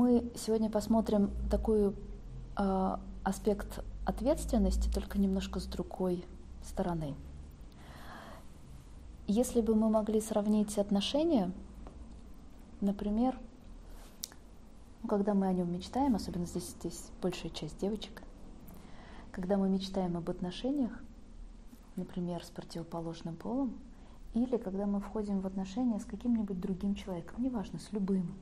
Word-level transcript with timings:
Мы 0.00 0.32
сегодня 0.34 0.70
посмотрим 0.70 1.30
такой 1.50 1.94
э, 2.56 2.96
аспект 3.22 3.84
ответственности, 4.06 4.90
только 4.90 5.18
немножко 5.18 5.60
с 5.60 5.66
другой 5.66 6.24
стороны. 6.64 7.14
Если 9.26 9.60
бы 9.60 9.74
мы 9.74 9.90
могли 9.90 10.22
сравнить 10.22 10.78
отношения, 10.78 11.52
например, 12.80 13.38
ну, 15.02 15.08
когда 15.10 15.34
мы 15.34 15.48
о 15.48 15.52
нем 15.52 15.70
мечтаем, 15.70 16.14
особенно 16.14 16.46
здесь, 16.46 16.74
здесь 16.80 17.10
большая 17.20 17.50
часть 17.50 17.78
девочек, 17.78 18.22
когда 19.32 19.58
мы 19.58 19.68
мечтаем 19.68 20.16
об 20.16 20.30
отношениях, 20.30 20.98
например, 21.96 22.42
с 22.42 22.48
противоположным 22.48 23.36
полом, 23.36 23.74
или 24.32 24.56
когда 24.56 24.86
мы 24.86 25.00
входим 25.00 25.40
в 25.40 25.46
отношения 25.46 26.00
с 26.00 26.06
каким-нибудь 26.06 26.58
другим 26.58 26.94
человеком, 26.94 27.42
неважно, 27.42 27.78
с 27.78 27.92
любым, 27.92 28.34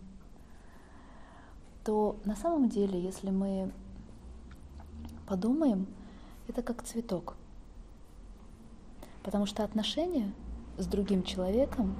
то 1.88 2.20
на 2.26 2.36
самом 2.36 2.68
деле, 2.68 3.00
если 3.00 3.30
мы 3.30 3.72
подумаем, 5.26 5.86
это 6.46 6.62
как 6.62 6.82
цветок. 6.82 7.34
Потому 9.22 9.46
что 9.46 9.64
отношения 9.64 10.34
с 10.76 10.86
другим 10.86 11.22
человеком 11.22 11.96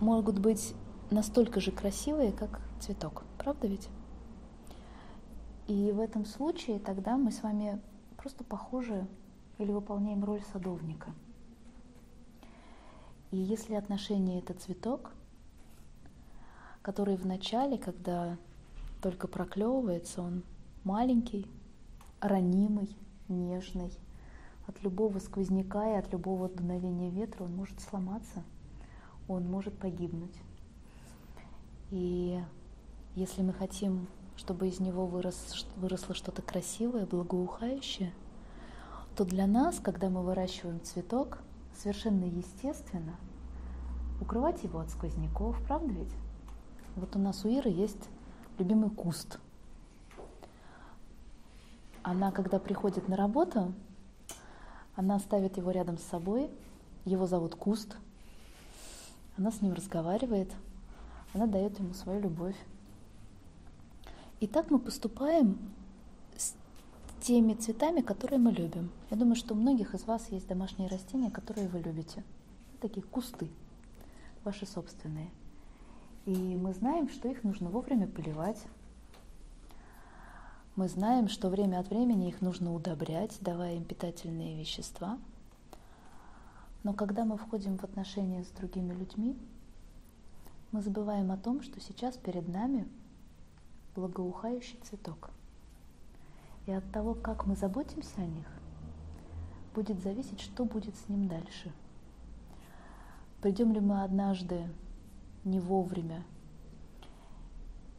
могут 0.00 0.40
быть 0.40 0.74
настолько 1.12 1.60
же 1.60 1.70
красивые, 1.70 2.32
как 2.32 2.60
цветок. 2.80 3.22
Правда 3.38 3.68
ведь? 3.68 3.88
И 5.68 5.92
в 5.92 6.00
этом 6.00 6.24
случае 6.24 6.80
тогда 6.80 7.16
мы 7.16 7.30
с 7.30 7.44
вами 7.44 7.80
просто 8.16 8.42
похожи 8.42 9.06
или 9.58 9.70
выполняем 9.70 10.24
роль 10.24 10.42
садовника. 10.52 11.14
И 13.30 13.36
если 13.36 13.74
отношения 13.74 14.40
это 14.40 14.54
цветок, 14.54 15.12
который 16.82 17.16
в 17.16 17.26
начале, 17.26 17.78
когда 17.78 18.36
только 19.00 19.28
проклевывается, 19.28 20.22
он 20.22 20.42
маленький, 20.84 21.46
ранимый, 22.20 22.96
нежный. 23.28 23.92
От 24.66 24.82
любого 24.82 25.18
сквозняка 25.18 25.94
и 25.94 25.98
от 25.98 26.12
любого 26.12 26.48
дуновения 26.48 27.10
ветра 27.10 27.44
он 27.44 27.54
может 27.54 27.80
сломаться, 27.80 28.42
он 29.26 29.48
может 29.48 29.78
погибнуть. 29.78 30.36
И 31.90 32.38
если 33.14 33.42
мы 33.42 33.52
хотим, 33.52 34.08
чтобы 34.36 34.68
из 34.68 34.78
него 34.78 35.06
вырос, 35.06 35.66
выросло 35.76 36.14
что-то 36.14 36.42
красивое, 36.42 37.06
благоухающее, 37.06 38.12
то 39.16 39.24
для 39.24 39.46
нас, 39.46 39.80
когда 39.80 40.10
мы 40.10 40.22
выращиваем 40.22 40.82
цветок, 40.82 41.38
совершенно 41.74 42.24
естественно 42.24 43.16
укрывать 44.20 44.62
его 44.64 44.80
от 44.80 44.90
сквозняков, 44.90 45.60
правда 45.66 45.92
ведь? 45.92 46.14
Вот 46.96 47.16
у 47.16 47.18
нас 47.18 47.44
у 47.44 47.48
Иры 47.48 47.70
есть 47.70 48.08
любимый 48.58 48.90
куст. 48.90 49.38
Она, 52.02 52.32
когда 52.32 52.58
приходит 52.58 53.08
на 53.08 53.16
работу, 53.16 53.74
она 54.98 55.18
ставит 55.20 55.56
его 55.56 55.70
рядом 55.70 55.98
с 55.98 56.02
собой, 56.02 56.50
его 57.04 57.26
зовут 57.26 57.54
Куст, 57.54 57.96
она 59.36 59.52
с 59.52 59.62
ним 59.62 59.72
разговаривает, 59.72 60.52
она 61.34 61.46
дает 61.46 61.78
ему 61.78 61.94
свою 61.94 62.20
любовь. 62.20 62.56
И 64.40 64.46
так 64.46 64.70
мы 64.70 64.78
поступаем 64.78 65.58
с 66.36 66.54
теми 67.20 67.54
цветами, 67.54 68.00
которые 68.00 68.38
мы 68.38 68.50
любим. 68.50 68.90
Я 69.10 69.16
думаю, 69.16 69.36
что 69.36 69.54
у 69.54 69.56
многих 69.56 69.94
из 69.94 70.04
вас 70.04 70.30
есть 70.30 70.48
домашние 70.48 70.88
растения, 70.88 71.30
которые 71.30 71.68
вы 71.68 71.78
любите. 71.78 72.24
Такие 72.80 73.02
кусты, 73.02 73.48
ваши 74.44 74.66
собственные. 74.66 75.30
И 76.28 76.56
мы 76.56 76.74
знаем, 76.74 77.08
что 77.08 77.26
их 77.26 77.42
нужно 77.42 77.70
вовремя 77.70 78.06
поливать. 78.06 78.62
Мы 80.76 80.86
знаем, 80.86 81.26
что 81.26 81.48
время 81.48 81.78
от 81.78 81.88
времени 81.88 82.28
их 82.28 82.42
нужно 82.42 82.74
удобрять, 82.74 83.38
давая 83.40 83.76
им 83.76 83.84
питательные 83.84 84.58
вещества. 84.58 85.18
Но 86.82 86.92
когда 86.92 87.24
мы 87.24 87.38
входим 87.38 87.78
в 87.78 87.84
отношения 87.84 88.44
с 88.44 88.48
другими 88.48 88.92
людьми, 88.92 89.38
мы 90.70 90.82
забываем 90.82 91.32
о 91.32 91.38
том, 91.38 91.62
что 91.62 91.80
сейчас 91.80 92.18
перед 92.18 92.46
нами 92.46 92.86
благоухающий 93.94 94.78
цветок. 94.82 95.30
И 96.66 96.72
от 96.72 96.84
того, 96.92 97.14
как 97.14 97.46
мы 97.46 97.56
заботимся 97.56 98.20
о 98.20 98.26
них, 98.26 98.46
будет 99.74 99.98
зависеть, 100.02 100.40
что 100.40 100.66
будет 100.66 100.94
с 100.94 101.08
ним 101.08 101.26
дальше. 101.26 101.72
Придем 103.40 103.72
ли 103.72 103.80
мы 103.80 104.02
однажды 104.02 104.68
не 105.50 105.60
вовремя 105.60 106.24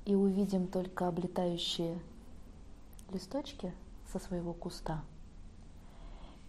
и 0.06 0.16
увидим 0.16 0.68
только 0.68 1.08
облетающие 1.08 2.00
листочки 3.12 3.74
со 4.12 4.20
своего 4.20 4.54
куста. 4.54 5.04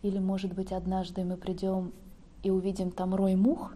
Или, 0.02 0.18
может 0.18 0.54
быть, 0.54 0.72
однажды 0.72 1.24
мы 1.24 1.36
придем 1.36 1.92
и 2.42 2.50
увидим 2.50 2.90
там 2.90 3.14
рой 3.14 3.34
мух, 3.34 3.74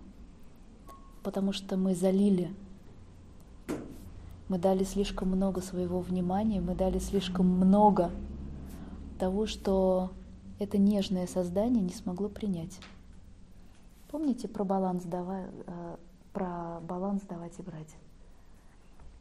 потому 1.22 1.52
что 1.52 1.76
мы 1.76 1.94
залили 1.94 2.54
мы 4.48 4.58
дали 4.58 4.84
слишком 4.84 5.30
много 5.30 5.60
своего 5.60 6.00
внимания, 6.00 6.60
мы 6.60 6.74
дали 6.74 6.98
слишком 6.98 7.46
много 7.46 8.10
того, 9.18 9.46
что 9.46 10.10
это 10.58 10.76
нежное 10.76 11.26
создание 11.26 11.82
не 11.82 11.92
смогло 11.92 12.28
принять. 12.28 12.78
Помните 14.10 14.46
про 14.46 14.64
баланс, 14.64 15.02
давай, 15.04 15.44
э, 15.66 15.96
про 16.34 16.80
баланс 16.80 17.22
давать 17.22 17.58
и 17.58 17.62
брать? 17.62 17.96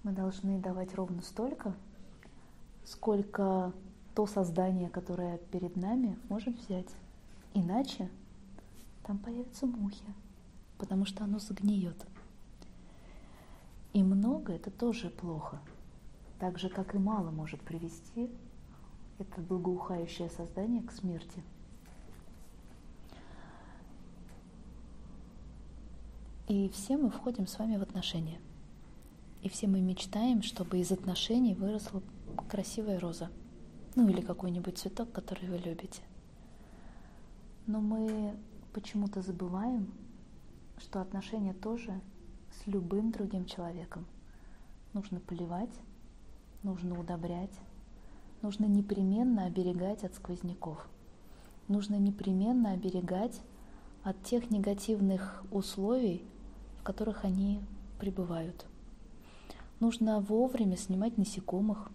Мы 0.04 0.12
должны 0.12 0.60
давать 0.60 0.94
ровно 0.96 1.22
столько, 1.22 1.74
сколько 2.84 3.72
то 4.14 4.26
создание, 4.28 4.90
которое 4.90 5.38
перед 5.38 5.78
нами, 5.78 6.20
может 6.28 6.60
взять. 6.60 6.90
Иначе 7.54 8.10
там 9.04 9.18
появятся 9.18 9.66
мухи, 9.66 10.04
потому 10.78 11.06
что 11.06 11.24
оно 11.24 11.40
загниет. 11.40 12.06
И 13.94 14.04
много 14.04 14.54
это 14.54 14.72
тоже 14.72 15.10
плохо. 15.10 15.60
Так 16.40 16.60
же, 16.60 16.68
как 16.68 16.96
и 16.96 16.98
мало 16.98 17.32
может 17.32 17.62
привести 17.62 18.30
это 19.20 19.42
благоухающее 19.42 20.30
создание 20.30 20.82
к 20.82 20.92
смерти. 20.92 21.44
И 26.48 26.70
все 26.70 26.98
мы 26.98 27.10
входим 27.10 27.48
с 27.48 27.58
вами 27.58 27.78
в 27.78 27.82
отношения. 27.82 28.40
И 29.42 29.50
все 29.50 29.68
мы 29.68 29.82
мечтаем, 29.82 30.42
чтобы 30.42 30.80
из 30.80 30.92
отношений 30.92 31.54
выросла 31.54 32.02
красивая 32.50 33.00
роза. 33.00 33.30
Ну 33.96 34.10
или 34.10 34.22
какой-нибудь 34.22 34.78
цветок, 34.78 35.12
который 35.12 35.50
вы 35.50 35.58
любите. 35.58 36.02
Но 37.66 37.80
мы 37.80 38.36
почему-то 38.74 39.22
забываем, 39.22 39.94
что 40.78 41.00
отношения 41.00 41.54
тоже 41.54 42.02
с 42.52 42.68
любым 42.68 43.12
другим 43.12 43.46
человеком. 43.46 44.06
Нужно 44.94 45.20
поливать, 45.20 45.74
нужно 46.62 47.00
удобрять, 47.00 47.54
нужно 48.42 48.66
непременно 48.66 49.46
оберегать 49.46 50.04
от 50.04 50.16
сквозняков. 50.16 50.88
Нужно 51.68 51.96
непременно 51.96 52.72
оберегать 52.72 53.42
от 54.04 54.22
тех 54.24 54.52
негативных 54.52 55.44
условий, 55.52 56.26
в 56.84 56.86
которых 56.86 57.24
они 57.24 57.62
пребывают. 57.98 58.66
Нужно 59.80 60.20
вовремя 60.20 60.76
снимать 60.76 61.18
насекомых. 61.18 61.90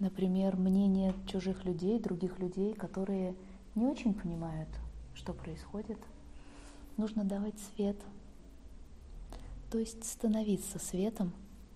Например, 0.00 0.56
мнение 0.56 1.14
чужих 1.28 1.64
людей, 1.64 2.00
других 2.00 2.40
людей, 2.40 2.74
которые 2.74 3.36
не 3.76 3.86
очень 3.86 4.14
понимают, 4.14 4.68
что 5.14 5.32
происходит. 5.32 5.98
Нужно 6.96 7.22
давать 7.22 7.54
свет, 7.60 7.96
то 9.70 9.78
есть 9.78 10.02
становиться 10.02 10.80
светом 10.80 11.32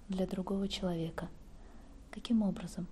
для 0.09 0.27
другого 0.27 0.67
человека. 0.67 1.29
Каким 2.11 2.43
образом? 2.43 2.89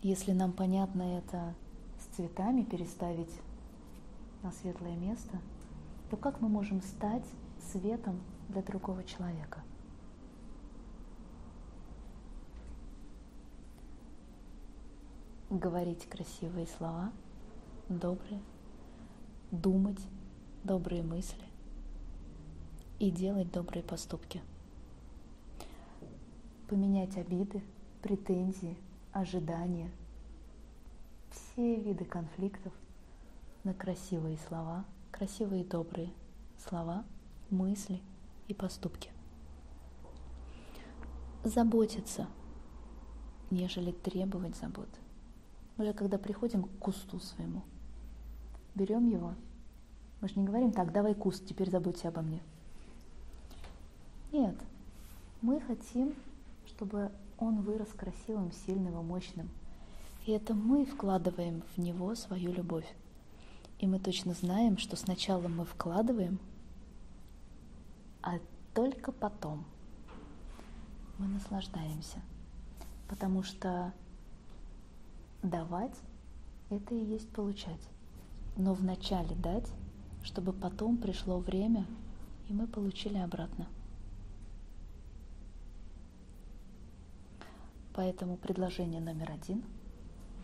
Если 0.00 0.32
нам 0.32 0.54
понятно 0.54 1.18
это 1.18 1.54
с 2.00 2.16
цветами 2.16 2.62
переставить 2.62 3.38
на 4.42 4.50
светлое 4.50 4.96
место, 4.96 5.38
то 6.12 6.18
как 6.18 6.42
мы 6.42 6.50
можем 6.50 6.82
стать 6.82 7.24
светом 7.72 8.20
для 8.50 8.60
другого 8.60 9.02
человека? 9.02 9.62
Говорить 15.48 16.06
красивые 16.10 16.66
слова, 16.66 17.10
добрые, 17.88 18.42
думать 19.52 20.06
добрые 20.64 21.02
мысли, 21.02 21.46
и 22.98 23.10
делать 23.10 23.50
добрые 23.50 23.82
поступки. 23.82 24.42
Поменять 26.68 27.16
обиды, 27.16 27.62
претензии, 28.02 28.76
ожидания, 29.12 29.90
все 31.30 31.76
виды 31.76 32.04
конфликтов 32.04 32.74
на 33.64 33.72
красивые 33.72 34.36
слова, 34.46 34.84
красивые 35.12 35.62
и 35.62 35.66
добрые 35.66 36.10
слова, 36.58 37.04
мысли 37.50 38.00
и 38.48 38.54
поступки. 38.54 39.10
заботиться, 41.44 42.28
нежели 43.50 43.92
требовать 43.92 44.56
заботы. 44.56 44.98
Мы 45.76 45.86
же 45.86 45.92
когда 45.92 46.18
приходим 46.18 46.64
к 46.64 46.78
кусту 46.78 47.18
своему, 47.18 47.62
берем 48.74 49.06
его, 49.08 49.34
мы 50.20 50.28
же 50.28 50.38
не 50.38 50.46
говорим, 50.46 50.72
так, 50.72 50.92
давай 50.92 51.14
куст, 51.14 51.44
теперь 51.46 51.70
заботься 51.70 52.08
обо 52.08 52.22
мне. 52.22 52.40
Нет, 54.32 54.56
мы 55.40 55.60
хотим, 55.60 56.14
чтобы 56.66 57.10
он 57.38 57.62
вырос 57.62 57.88
красивым, 57.88 58.52
сильным 58.52 58.98
и 58.98 59.02
мощным. 59.02 59.50
И 60.24 60.30
это 60.30 60.54
мы 60.54 60.84
вкладываем 60.84 61.62
в 61.74 61.78
него 61.78 62.14
свою 62.14 62.52
любовь. 62.52 62.86
И 63.82 63.86
мы 63.88 63.98
точно 63.98 64.32
знаем, 64.32 64.78
что 64.78 64.94
сначала 64.94 65.48
мы 65.48 65.64
вкладываем, 65.64 66.38
а 68.22 68.38
только 68.74 69.10
потом 69.10 69.64
мы 71.18 71.26
наслаждаемся. 71.26 72.22
Потому 73.08 73.42
что 73.42 73.92
давать– 75.42 75.98
это 76.70 76.94
и 76.94 77.04
есть 77.04 77.28
получать. 77.30 77.80
Но 78.56 78.72
вначале 78.72 79.34
дать, 79.34 79.68
чтобы 80.22 80.52
потом 80.52 80.96
пришло 80.96 81.40
время, 81.40 81.84
и 82.48 82.52
мы 82.52 82.68
получили 82.68 83.18
обратно. 83.18 83.66
Поэтому 87.94 88.36
предложение 88.36 89.00
номер 89.00 89.32
один 89.32 89.64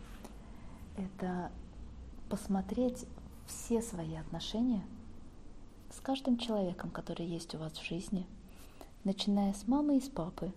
–это 0.97 1.53
посмотреть 2.29 3.05
все 3.49 3.81
свои 3.81 4.15
отношения 4.15 4.85
с 5.89 5.99
каждым 5.99 6.37
человеком, 6.37 6.91
который 6.91 7.25
есть 7.25 7.55
у 7.55 7.57
вас 7.57 7.73
в 7.73 7.83
жизни, 7.83 8.27
начиная 9.03 9.53
с 9.53 9.67
мамы 9.67 9.97
и 9.97 10.01
с 10.01 10.07
папы, 10.07 10.53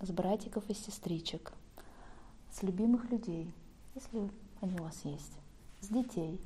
с 0.00 0.10
братиков 0.10 0.68
и 0.70 0.74
сестричек, 0.74 1.52
с 2.52 2.62
любимых 2.62 3.10
людей, 3.10 3.52
если 3.96 4.30
они 4.60 4.78
у 4.78 4.84
вас 4.84 5.04
есть, 5.04 5.32
с 5.80 5.88
детей, 5.88 6.40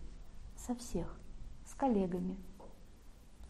со 0.56 0.75
всех, 0.75 1.15
с 1.67 1.75
коллегами, 1.75 2.37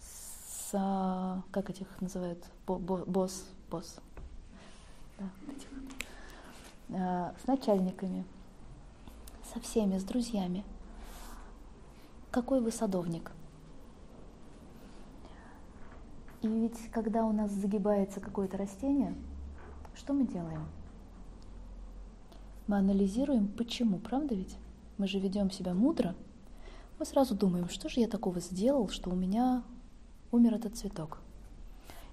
с, 0.00 0.70
а, 0.74 1.42
как 1.52 1.70
этих 1.70 2.00
называют, 2.00 2.44
босс, 2.66 3.44
босс, 3.70 4.00
да, 5.18 5.30
этих, 5.52 5.68
а, 6.90 7.34
с 7.42 7.46
начальниками, 7.46 8.24
со 9.54 9.60
всеми, 9.60 9.98
с 9.98 10.02
друзьями– 10.02 10.64
какой 12.30 12.60
вы 12.60 12.70
садовник. 12.70 13.32
И 16.42 16.46
ведь 16.46 16.90
когда 16.92 17.24
у 17.24 17.32
нас 17.32 17.50
загибается 17.50 18.20
какое-то 18.20 18.56
растение, 18.56 19.14
что 19.94 20.12
мы 20.12 20.26
делаем? 20.26 20.66
Мы 22.66 22.78
анализируем, 22.78 23.48
почему, 23.48 23.98
правда 23.98 24.34
ведь? 24.34 24.56
Мы 24.98 25.08
же 25.08 25.18
ведем 25.18 25.50
себя 25.50 25.74
мудро. 25.74 26.14
Мы 26.98 27.06
сразу 27.06 27.34
думаем, 27.34 27.68
что 27.68 27.88
же 27.88 28.00
я 28.00 28.08
такого 28.08 28.40
сделал, 28.40 28.88
что 28.88 29.10
у 29.10 29.14
меня 29.14 29.62
умер 30.30 30.54
этот 30.54 30.76
цветок. 30.76 31.20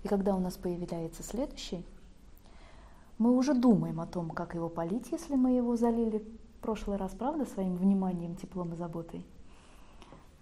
И 0.03 0.07
когда 0.07 0.35
у 0.35 0.39
нас 0.39 0.55
появляется 0.55 1.23
следующий, 1.23 1.85
мы 3.17 3.35
уже 3.35 3.53
думаем 3.53 3.99
о 3.99 4.05
том, 4.05 4.29
как 4.29 4.55
его 4.55 4.69
полить, 4.69 5.11
если 5.11 5.35
мы 5.35 5.51
его 5.51 5.75
залили 5.75 6.19
в 6.19 6.61
прошлый 6.61 6.97
раз, 6.97 7.13
правда, 7.13 7.45
своим 7.45 7.75
вниманием, 7.75 8.35
теплом 8.35 8.73
и 8.73 8.75
заботой. 8.75 9.25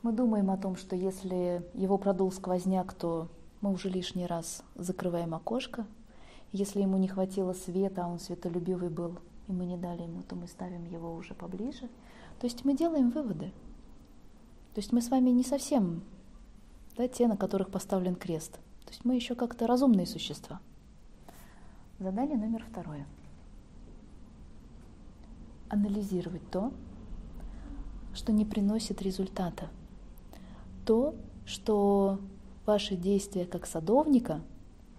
Мы 0.04 0.12
думаем 0.12 0.52
о 0.52 0.58
том, 0.58 0.76
что 0.76 0.98
если 0.98 1.66
его 1.74 1.98
продул 1.98 2.30
сквозняк, 2.30 2.94
то 2.94 3.30
мы 3.62 3.72
уже 3.72 3.88
лишний 3.88 4.26
раз 4.26 4.62
закрываем 4.76 5.34
окошко. 5.34 5.88
Если 6.52 6.82
ему 6.82 6.98
не 6.98 7.08
хватило 7.08 7.54
света, 7.54 8.04
а 8.04 8.10
он 8.10 8.20
светолюбивый 8.20 8.90
был, 8.90 9.18
и 9.48 9.54
мы 9.54 9.66
не 9.66 9.78
дали 9.78 10.02
ему, 10.02 10.22
то 10.24 10.36
мы 10.36 10.48
ставим 10.48 10.84
его 10.84 11.16
уже 11.16 11.34
поближе. 11.34 11.88
То 12.42 12.48
есть 12.48 12.66
мы 12.66 12.76
делаем 12.76 13.12
выводы. 13.12 13.54
То 14.74 14.82
есть 14.82 14.92
мы 14.92 15.02
с 15.02 15.10
вами 15.10 15.30
не 15.30 15.44
совсем 15.44 16.04
да, 16.98 17.08
те, 17.08 17.30
на 17.30 17.38
которых 17.38 17.70
поставлен 17.70 18.16
крест. 18.16 18.52
То 18.84 18.90
есть 18.90 19.06
мы 19.06 19.16
еще 19.16 19.36
как-то 19.36 19.68
разумные 19.68 20.06
существа. 20.06 20.60
Задание 22.00 22.38
номер 22.38 22.66
второе. 22.70 23.08
Анализировать 25.70 26.46
то, 26.52 26.74
что 28.14 28.34
не 28.34 28.44
приносит 28.44 29.02
результата– 29.02 29.70
то, 30.86 31.16
что 31.46 32.20
ваши 32.66 32.96
действия 32.96 33.46
как 33.46 33.66
садовника 33.66 34.42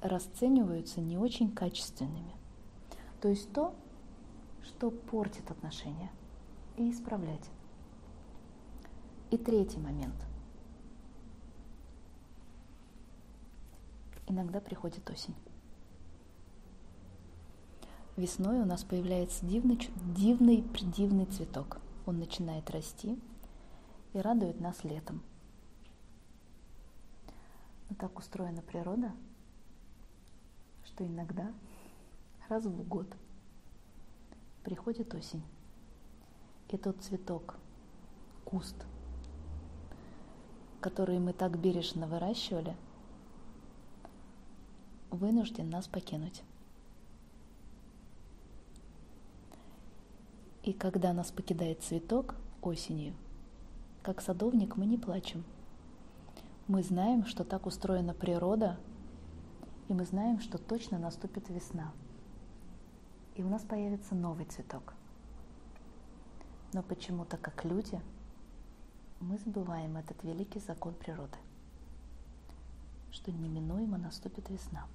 расцениваются 0.02 1.00
не 1.00 1.16
очень 1.16 1.50
качественными. 1.50 2.34
То 3.20 3.28
есть 3.28 3.52
то, 3.52 3.74
что 4.62 4.90
портит 4.90 5.50
отношения, 5.50 6.10
и 6.76 6.90
исправлять. 6.90 7.48
И 9.30 9.36
третий 9.36 9.78
момент. 9.78 10.14
Иногда 14.26 14.60
приходит 14.60 15.08
осень. 15.10 15.34
Весной 18.16 18.60
у 18.60 18.64
нас 18.64 18.84
появляется 18.84 19.44
дивный, 19.44 19.78
дивный, 20.14 20.62
придивный 20.62 21.26
цветок. 21.26 21.78
Он 22.06 22.18
начинает 22.18 22.70
расти 22.70 23.18
и 24.12 24.18
радует 24.18 24.60
нас 24.60 24.84
летом– 24.84 25.22
но 27.94 28.08
так 28.08 28.18
устроена 28.18 28.60
природа, 28.60 29.12
что 30.84 31.06
иногда 31.06 31.52
раз 32.48 32.64
в 32.64 32.88
год 32.88 33.06
приходит 34.64 35.14
осень, 35.14 35.44
и 36.70 36.76
тот 36.76 37.00
цветок, 37.02 37.56
куст, 38.44 38.74
который 40.80 41.20
мы 41.20 41.32
так 41.32 41.56
бережно 41.56 42.08
выращивали, 42.08 42.76
вынужден 45.10 45.70
нас 45.70 45.86
покинуть. 45.86 46.42
И 50.64 50.72
когда 50.72 51.12
нас 51.12 51.30
покидает 51.30 51.82
цветок 51.82 52.34
осенью, 52.60 53.14
как 54.02 54.20
садовник 54.20 54.76
мы 54.76 54.86
не 54.86 54.98
плачем– 54.98 55.44
мы 56.66 56.82
знаем, 56.82 57.26
что 57.26 57.44
так 57.44 57.66
устроена 57.66 58.14
природа, 58.14 58.78
и 59.88 59.92
мы 59.92 60.06
знаем, 60.06 60.40
что 60.40 60.56
точно 60.56 60.98
наступит 60.98 61.50
весна. 61.50 61.92
И 63.34 63.42
у 63.42 63.48
нас 63.48 63.62
появится 63.62 64.14
новый 64.14 64.46
цветок. 64.46 64.94
Но 66.72 66.82
почему-то, 66.82 67.36
как 67.36 67.64
люди, 67.64 68.00
мы 69.20 69.38
забываем 69.38 69.96
этот 69.96 70.22
великий 70.24 70.58
закон 70.60 70.94
природы, 70.94 71.36
что 73.10 73.30
неминуемо 73.30 73.98
наступит 73.98 74.48
весна. 74.48 74.86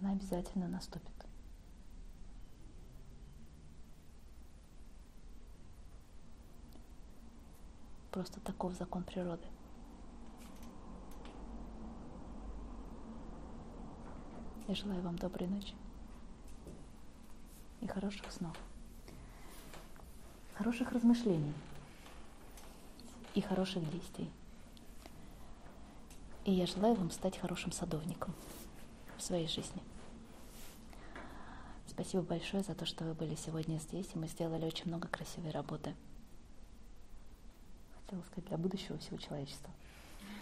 Она 0.00 0.12
обязательно 0.12 0.68
наступит. 0.68 1.12
Просто 8.10 8.40
таков 8.40 8.74
закон 8.74 9.04
природы. 9.04 9.46
Я 14.68 14.74
желаю 14.74 15.00
вам 15.00 15.16
доброй 15.16 15.48
ночи 15.48 15.74
и 17.80 17.86
хороших 17.86 18.30
снов, 18.30 18.54
хороших 20.56 20.92
размышлений 20.92 21.54
и 23.34 23.40
хороших 23.40 23.90
действий. 23.90 24.30
И 26.44 26.52
я 26.52 26.66
желаю 26.66 26.96
вам 26.96 27.10
стать 27.10 27.38
хорошим 27.38 27.72
садовником 27.72 28.34
в 29.16 29.22
своей 29.22 29.48
жизни. 29.48 29.82
Спасибо 31.86 32.22
большое 32.22 32.62
за 32.62 32.74
то, 32.74 32.84
что 32.84 33.04
вы 33.04 33.14
были 33.14 33.36
сегодня 33.36 33.78
здесь, 33.78 34.10
и 34.14 34.18
мы 34.18 34.28
сделали 34.28 34.66
очень 34.66 34.88
много 34.88 35.08
красивой 35.08 35.50
работы. 35.50 35.94
Хотела 38.04 38.20
сказать, 38.20 38.48
для 38.48 38.58
будущего 38.58 38.98
всего 38.98 39.16
человечества. 39.16 39.70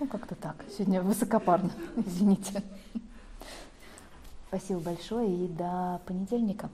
Ну, 0.00 0.08
как-то 0.08 0.34
так. 0.34 0.64
Сегодня 0.68 1.00
высокопарно, 1.00 1.70
извините. 1.96 2.64
Спасибо 4.58 4.80
большое 4.80 5.28
и 5.28 5.48
до 5.48 6.00
понедельника. 6.06 6.70